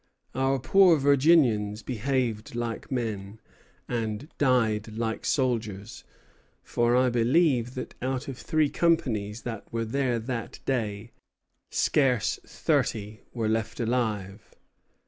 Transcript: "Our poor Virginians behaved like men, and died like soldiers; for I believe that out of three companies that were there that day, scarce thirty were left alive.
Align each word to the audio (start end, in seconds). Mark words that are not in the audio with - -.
"Our 0.33 0.57
poor 0.57 0.97
Virginians 0.97 1.83
behaved 1.83 2.55
like 2.55 2.91
men, 2.91 3.39
and 3.87 4.29
died 4.39 4.97
like 4.97 5.25
soldiers; 5.27 6.03
for 6.63 6.95
I 6.95 7.11
believe 7.11 7.75
that 7.75 7.93
out 8.01 8.27
of 8.27 8.35
three 8.39 8.67
companies 8.71 9.43
that 9.43 9.71
were 9.71 9.85
there 9.85 10.17
that 10.17 10.57
day, 10.65 11.11
scarce 11.69 12.39
thirty 12.43 13.19
were 13.31 13.47
left 13.47 13.79
alive. 13.79 14.55